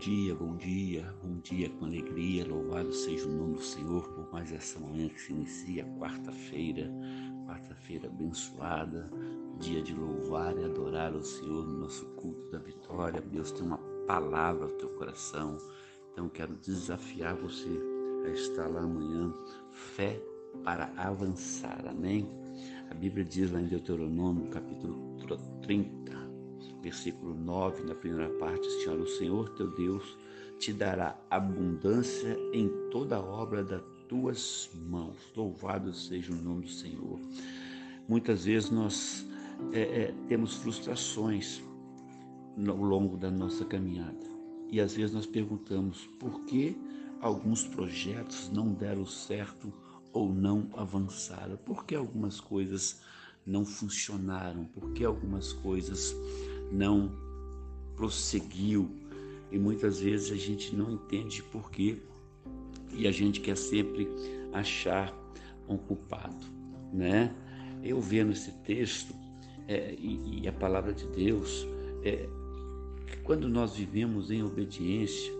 Dia, 0.00 0.34
bom 0.34 0.56
dia, 0.56 1.14
bom 1.22 1.38
dia 1.40 1.68
com 1.68 1.84
alegria, 1.84 2.48
louvado 2.48 2.90
seja 2.90 3.28
o 3.28 3.32
nome 3.32 3.56
do 3.56 3.62
Senhor 3.62 4.02
por 4.08 4.32
mais 4.32 4.50
essa 4.50 4.80
manhã 4.80 5.10
que 5.10 5.20
se 5.20 5.30
inicia, 5.30 5.84
quarta-feira, 5.98 6.90
quarta-feira 7.46 8.08
abençoada, 8.08 9.10
dia 9.58 9.82
de 9.82 9.92
louvar 9.92 10.56
e 10.56 10.64
adorar 10.64 11.14
o 11.14 11.22
Senhor 11.22 11.66
no 11.66 11.80
nosso 11.80 12.06
culto 12.14 12.50
da 12.50 12.58
vitória. 12.58 13.20
Deus 13.20 13.52
tem 13.52 13.66
uma 13.66 13.76
palavra 14.06 14.64
ao 14.64 14.70
teu 14.70 14.88
coração, 14.88 15.58
então 16.10 16.30
quero 16.30 16.54
desafiar 16.54 17.36
você 17.36 17.68
a 18.24 18.30
estar 18.30 18.68
lá 18.68 18.80
amanhã, 18.80 19.30
fé 19.70 20.18
para 20.64 20.90
avançar, 20.96 21.86
amém? 21.86 22.26
A 22.90 22.94
Bíblia 22.94 23.22
diz 23.22 23.52
lá 23.52 23.60
em 23.60 23.66
Deuteronômio, 23.66 24.48
capítulo 24.48 25.18
30, 25.60 25.99
versículo 26.82 27.34
9, 27.34 27.84
na 27.84 27.94
primeira 27.94 28.30
parte, 28.38 28.68
Senhor, 28.82 28.98
o 28.98 29.06
Senhor 29.06 29.48
teu 29.50 29.70
Deus 29.70 30.16
te 30.58 30.72
dará 30.72 31.18
abundância 31.30 32.36
em 32.52 32.68
toda 32.90 33.20
obra 33.20 33.64
das 33.64 33.82
tuas 34.08 34.70
mãos. 34.74 35.16
Louvado 35.34 35.92
seja 35.94 36.32
o 36.32 36.36
nome 36.36 36.62
do 36.62 36.70
Senhor. 36.70 37.18
Muitas 38.08 38.44
vezes 38.44 38.70
nós 38.70 39.26
é, 39.72 39.80
é, 39.80 40.14
temos 40.28 40.56
frustrações 40.56 41.62
ao 42.68 42.76
longo 42.76 43.16
da 43.16 43.30
nossa 43.30 43.64
caminhada. 43.64 44.28
E 44.70 44.80
às 44.80 44.94
vezes 44.94 45.14
nós 45.14 45.26
perguntamos 45.26 46.06
por 46.18 46.44
que 46.44 46.76
alguns 47.20 47.64
projetos 47.64 48.50
não 48.50 48.72
deram 48.72 49.06
certo 49.06 49.72
ou 50.12 50.32
não 50.32 50.68
avançaram, 50.74 51.56
por 51.56 51.84
que 51.84 51.94
algumas 51.94 52.40
coisas 52.40 53.00
não 53.46 53.64
funcionaram, 53.64 54.64
por 54.64 54.92
que 54.92 55.04
algumas 55.04 55.52
coisas 55.52 56.14
não 56.70 57.12
prosseguiu. 57.96 58.90
E 59.50 59.58
muitas 59.58 60.00
vezes 60.00 60.30
a 60.30 60.36
gente 60.36 60.74
não 60.74 60.92
entende 60.92 61.42
por 61.42 61.70
quê 61.70 61.98
e 62.92 63.06
a 63.06 63.12
gente 63.12 63.40
quer 63.40 63.56
sempre 63.56 64.08
achar 64.52 65.14
um 65.68 65.76
culpado, 65.76 66.46
né? 66.92 67.34
Eu 67.82 68.00
vendo 68.00 68.32
esse 68.32 68.52
texto 68.62 69.14
é, 69.66 69.94
e, 69.98 70.42
e, 70.42 70.48
a 70.48 70.52
palavra 70.52 70.92
de 70.92 71.06
Deus, 71.06 71.66
é, 72.02 72.28
quando 73.22 73.48
nós 73.48 73.76
vivemos 73.76 74.30
em 74.30 74.42
obediência, 74.42 75.32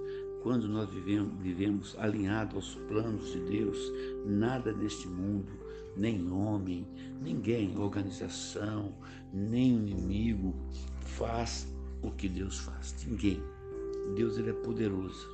quando 0.43 0.69
nós 0.69 0.89
vivemos, 0.91 1.35
vivemos 1.41 1.97
alinhados 1.99 2.55
aos 2.55 2.75
planos 2.87 3.33
de 3.33 3.41
Deus, 3.41 3.79
nada 4.25 4.73
neste 4.73 5.07
mundo, 5.09 5.53
nem 5.97 6.31
homem, 6.31 6.87
ninguém, 7.21 7.77
organização, 7.77 8.95
nem 9.33 9.75
inimigo 9.77 10.55
faz 11.11 11.67
o 12.03 12.11
que 12.11 12.29
Deus 12.29 12.59
faz. 12.59 12.95
Ninguém. 13.07 13.43
Deus 14.15 14.39
ele 14.39 14.51
é 14.51 14.53
poderoso. 14.53 15.29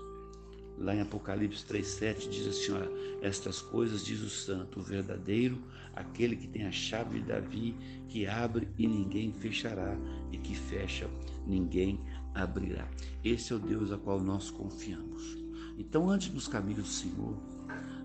Lá 0.78 0.94
em 0.94 1.00
Apocalipse 1.00 1.64
3,7 1.64 2.28
diz 2.28 2.46
assim: 2.46 2.72
olha, 2.72 2.90
estas 3.22 3.62
coisas 3.62 4.04
diz 4.04 4.20
o 4.20 4.28
santo, 4.28 4.80
o 4.80 4.82
verdadeiro, 4.82 5.58
aquele 5.94 6.36
que 6.36 6.46
tem 6.46 6.66
a 6.66 6.72
chave 6.72 7.20
de 7.20 7.26
Davi, 7.26 7.74
que 8.08 8.26
abre 8.26 8.68
e 8.76 8.86
ninguém 8.86 9.32
fechará, 9.32 9.96
e 10.30 10.36
que 10.36 10.54
fecha, 10.54 11.08
ninguém 11.46 11.98
abrirá. 12.34 12.86
Esse 13.24 13.52
é 13.52 13.56
o 13.56 13.58
Deus 13.58 13.90
a 13.90 13.96
qual 13.96 14.20
nós 14.20 14.50
confiamos. 14.50 15.36
Então 15.78 16.10
ande 16.10 16.30
nos 16.30 16.48
caminhos 16.48 16.82
do 16.82 16.88
Senhor, 16.88 17.36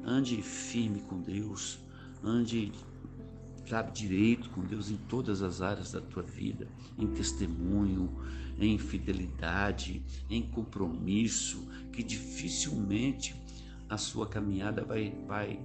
ande 0.05 0.41
firme 0.41 1.01
com 1.01 1.21
Deus, 1.21 1.79
ande 2.23 2.71
sabe, 3.71 3.93
direito 3.93 4.49
com 4.49 4.65
Deus 4.65 4.91
em 4.91 4.97
todas 4.97 5.41
as 5.41 5.61
áreas 5.61 5.93
da 5.93 6.01
tua 6.01 6.21
vida, 6.21 6.67
em 6.97 7.07
testemunho, 7.07 8.11
em 8.59 8.77
fidelidade, 8.77 10.03
em 10.29 10.41
compromisso, 10.41 11.69
que 11.93 12.03
dificilmente 12.03 13.33
a 13.87 13.95
sua 13.97 14.27
caminhada 14.27 14.83
vai, 14.83 15.15
vai, 15.25 15.57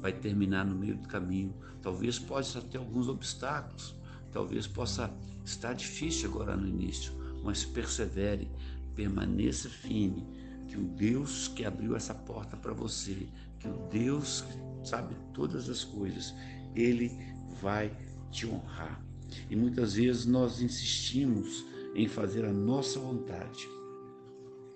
vai 0.00 0.12
terminar 0.12 0.64
no 0.64 0.76
meio 0.76 0.96
do 0.96 1.08
caminho. 1.08 1.52
Talvez 1.82 2.20
possa 2.20 2.60
ter 2.60 2.78
alguns 2.78 3.08
obstáculos, 3.08 3.96
talvez 4.30 4.68
possa 4.68 5.12
estar 5.44 5.72
difícil 5.72 6.30
agora 6.30 6.56
no 6.56 6.68
início, 6.68 7.12
mas 7.42 7.64
persevere, 7.64 8.48
permaneça 8.94 9.68
firme, 9.68 10.24
que 10.68 10.76
o 10.76 10.84
Deus 10.84 11.48
que 11.48 11.64
abriu 11.64 11.96
essa 11.96 12.14
porta 12.14 12.56
para 12.56 12.72
você, 12.72 13.26
que 13.60 13.68
o 13.68 13.76
Deus 13.90 14.40
que 14.40 14.88
sabe 14.88 15.14
todas 15.32 15.68
as 15.68 15.84
coisas, 15.84 16.34
ele 16.74 17.12
vai 17.60 17.94
te 18.30 18.46
honrar. 18.46 19.04
E 19.48 19.54
muitas 19.54 19.94
vezes 19.94 20.26
nós 20.26 20.60
insistimos 20.60 21.64
em 21.94 22.08
fazer 22.08 22.44
a 22.44 22.52
nossa 22.52 22.98
vontade, 22.98 23.68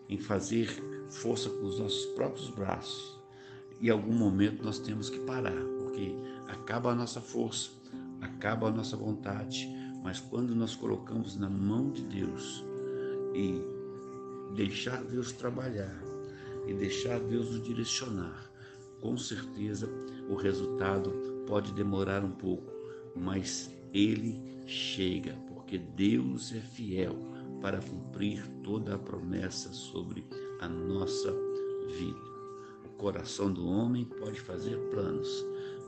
em 0.08 0.18
fazer 0.18 0.68
força 1.10 1.48
com 1.48 1.66
os 1.66 1.78
nossos 1.78 2.06
próprios 2.14 2.50
braços. 2.50 3.20
E 3.80 3.88
em 3.88 3.90
algum 3.90 4.12
momento 4.12 4.62
nós 4.62 4.78
temos 4.78 5.08
que 5.10 5.18
parar, 5.20 5.64
porque 5.78 6.14
acaba 6.48 6.90
a 6.90 6.94
nossa 6.94 7.20
força, 7.20 7.70
acaba 8.20 8.68
a 8.68 8.70
nossa 8.70 8.96
vontade. 8.96 9.68
Mas 10.02 10.20
quando 10.20 10.54
nós 10.54 10.74
colocamos 10.74 11.36
na 11.36 11.48
mão 11.48 11.90
de 11.90 12.02
Deus 12.02 12.64
e 13.34 13.60
deixar 14.54 15.02
Deus 15.04 15.32
trabalhar 15.32 15.98
e 16.66 16.74
deixar 16.74 17.18
Deus 17.20 17.50
nos 17.50 17.62
direcionar, 17.62 18.53
com 19.04 19.18
certeza 19.18 19.86
o 20.30 20.34
resultado 20.34 21.10
pode 21.46 21.74
demorar 21.74 22.24
um 22.24 22.30
pouco, 22.30 22.72
mas 23.14 23.70
ele 23.92 24.40
chega, 24.66 25.36
porque 25.46 25.76
Deus 25.76 26.54
é 26.54 26.60
fiel 26.60 27.14
para 27.60 27.82
cumprir 27.82 28.42
toda 28.62 28.94
a 28.94 28.98
promessa 28.98 29.70
sobre 29.74 30.24
a 30.58 30.66
nossa 30.70 31.30
vida. 31.98 32.18
O 32.86 32.88
coração 32.96 33.52
do 33.52 33.66
homem 33.68 34.06
pode 34.06 34.40
fazer 34.40 34.78
planos, 34.88 35.28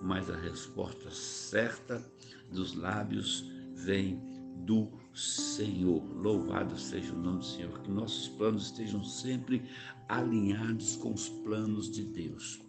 mas 0.02 0.28
a 0.28 0.36
resposta 0.36 1.10
certa 1.10 2.04
dos 2.52 2.74
lábios 2.74 3.50
vem 3.72 4.20
do 4.66 4.90
Senhor. 5.14 6.02
Louvado 6.14 6.78
seja 6.78 7.14
o 7.14 7.18
nome 7.18 7.38
do 7.38 7.46
Senhor, 7.46 7.80
que 7.80 7.90
nossos 7.90 8.28
planos 8.28 8.66
estejam 8.66 9.02
sempre 9.02 9.62
alinhados 10.06 10.96
com 10.96 11.14
os 11.14 11.30
planos 11.30 11.90
de 11.90 12.04
Deus. 12.04 12.65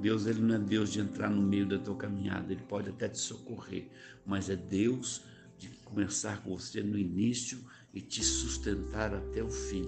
Deus 0.00 0.26
ele 0.26 0.40
não 0.40 0.54
é 0.54 0.58
Deus 0.58 0.90
de 0.90 1.00
entrar 1.00 1.28
no 1.28 1.42
meio 1.42 1.66
da 1.66 1.78
tua 1.78 1.94
caminhada, 1.94 2.52
ele 2.52 2.62
pode 2.62 2.88
até 2.88 3.08
te 3.08 3.18
socorrer, 3.18 3.86
mas 4.24 4.48
é 4.48 4.56
Deus 4.56 5.22
de 5.58 5.68
começar 5.84 6.42
com 6.42 6.56
você 6.56 6.82
no 6.82 6.98
início 6.98 7.58
e 7.92 8.00
te 8.00 8.24
sustentar 8.24 9.12
até 9.14 9.42
o 9.42 9.50
fim. 9.50 9.84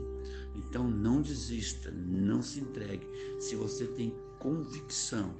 Então 0.54 0.86
não 0.86 1.22
desista, 1.22 1.90
não 1.90 2.42
se 2.42 2.60
entregue. 2.60 3.06
Se 3.40 3.56
você 3.56 3.86
tem 3.86 4.14
convicção 4.38 5.34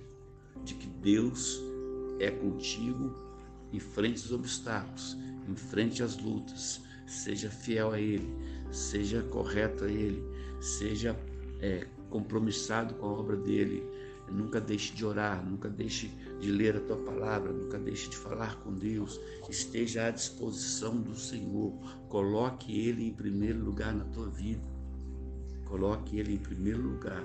de 0.64 0.74
que 0.74 0.86
Deus 0.86 1.60
é 2.18 2.30
contigo, 2.30 3.14
enfrente 3.72 4.24
os 4.24 4.32
obstáculos, 4.32 5.16
enfrente 5.48 6.02
as 6.02 6.16
lutas, 6.16 6.80
seja 7.06 7.50
fiel 7.50 7.92
a 7.92 8.00
Ele, 8.00 8.28
seja 8.70 9.22
correto 9.24 9.84
a 9.84 9.90
Ele, 9.90 10.22
seja 10.60 11.14
é, 11.60 11.86
compromissado 12.08 12.94
com 12.94 13.06
a 13.06 13.12
obra 13.12 13.36
dele 13.36 13.82
Nunca 14.32 14.60
deixe 14.60 14.94
de 14.94 15.04
orar, 15.04 15.44
nunca 15.44 15.68
deixe 15.68 16.08
de 16.40 16.50
ler 16.50 16.76
a 16.76 16.80
tua 16.80 16.96
palavra, 16.96 17.52
nunca 17.52 17.78
deixe 17.78 18.08
de 18.08 18.16
falar 18.16 18.56
com 18.60 18.72
Deus. 18.72 19.20
Esteja 19.48 20.06
à 20.06 20.10
disposição 20.10 20.96
do 20.96 21.14
Senhor. 21.14 21.72
Coloque 22.08 22.78
Ele 22.80 23.06
em 23.06 23.12
primeiro 23.12 23.62
lugar 23.62 23.94
na 23.94 24.04
tua 24.04 24.28
vida. 24.30 24.62
Coloque 25.66 26.18
Ele 26.18 26.34
em 26.34 26.38
primeiro 26.38 26.82
lugar, 26.82 27.22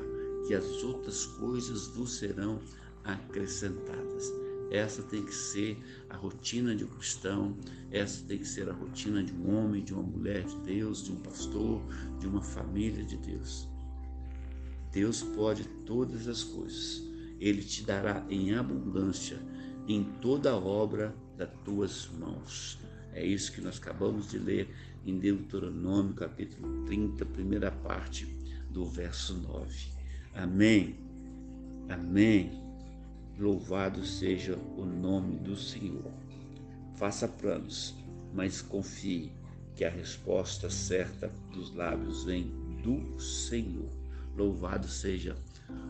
que 0.48 0.54
as 0.54 0.83
outras 0.83 1.25
coisas 1.25 1.88
vos 1.88 2.18
serão 2.18 2.59
acrescentadas. 3.04 4.31
Essa 4.69 5.01
tem 5.01 5.24
que 5.24 5.33
ser 5.33 5.77
a 6.10 6.18
rotina 6.18 6.75
de 6.75 6.83
um 6.83 6.88
cristão, 6.88 7.57
essa 7.89 8.24
tem 8.25 8.38
que 8.38 8.48
ser 8.48 8.69
a 8.69 8.74
rotina 8.74 9.24
de 9.24 9.33
um 9.33 9.57
homem, 9.57 9.83
de 9.83 9.94
uma 9.94 10.03
mulher 10.03 10.44
de 10.44 10.57
Deus, 10.57 11.03
de 11.03 11.13
um 11.13 11.15
pastor, 11.15 11.81
de 12.19 12.27
uma 12.27 12.42
família 12.42 13.03
de 13.03 13.15
Deus. 13.18 13.69
Deus 14.98 15.22
pode 15.22 15.64
todas 15.86 16.28
as 16.28 16.44
coisas. 16.44 17.04
Ele 17.40 17.62
te 17.62 17.84
dará 17.84 18.26
em 18.32 18.56
abundância 18.56 19.38
em 19.88 20.04
toda 20.04 20.50
a 20.50 20.58
obra 20.58 21.14
das 21.38 21.52
tuas 21.64 22.10
mãos. 22.18 22.80
É 23.14 23.24
isso 23.24 23.52
que 23.52 23.62
nós 23.62 23.78
acabamos 23.78 24.28
de 24.28 24.40
ler 24.40 24.68
em 25.06 25.20
Deuteronômio, 25.20 26.16
capítulo 26.16 26.84
30, 26.88 27.24
primeira 27.28 27.70
parte 27.70 28.26
do 28.72 28.86
verso 28.86 29.36
9. 29.36 29.72
Amém. 30.34 30.96
Amém. 31.90 32.60
Louvado 33.38 34.04
seja 34.04 34.58
o 34.76 34.84
nome 34.84 35.36
do 35.36 35.56
Senhor. 35.56 36.12
Faça 36.96 37.28
planos, 37.28 37.94
mas 38.34 38.64
confie 38.64 39.32
que 39.76 39.86
a 39.86 39.92
resposta 39.92 40.72
certa 40.72 41.32
dos 41.54 41.72
lábios 41.76 42.24
vem 42.24 42.52
do 42.82 43.20
Senhor. 43.20 44.06
Louvado 44.38 44.88
seja 44.88 45.36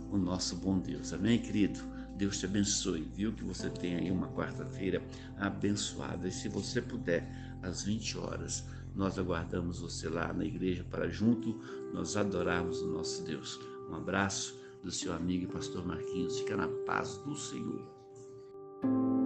o 0.09 0.17
nosso 0.17 0.55
bom 0.55 0.79
Deus. 0.79 1.11
Amém, 1.11 1.38
querido? 1.38 1.79
Deus 2.15 2.39
te 2.39 2.45
abençoe. 2.45 3.01
Viu 3.13 3.33
que 3.33 3.44
você 3.44 3.69
tem 3.69 3.95
aí 3.95 4.09
uma 4.09 4.29
quarta-feira 4.29 5.03
abençoada. 5.38 6.27
E 6.27 6.31
se 6.31 6.47
você 6.47 6.81
puder, 6.81 7.29
às 7.61 7.83
20 7.83 8.17
horas, 8.17 8.63
nós 8.95 9.19
aguardamos 9.19 9.79
você 9.79 10.07
lá 10.07 10.31
na 10.31 10.45
igreja 10.45 10.85
para 10.89 11.09
junto 11.09 11.59
nós 11.94 12.15
adorarmos 12.15 12.81
o 12.81 12.88
nosso 12.88 13.23
Deus. 13.25 13.59
Um 13.89 13.95
abraço 13.95 14.57
do 14.81 14.91
seu 14.91 15.11
amigo 15.11 15.44
e 15.44 15.47
pastor 15.47 15.85
Marquinhos. 15.85 16.39
Fica 16.39 16.55
na 16.55 16.69
paz 16.85 17.17
do 17.17 17.35
Senhor. 17.35 19.16